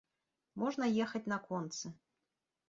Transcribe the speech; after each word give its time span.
Можна 0.61 0.87
ехаць 1.05 1.23
на 1.35 1.39
концы. 1.47 1.93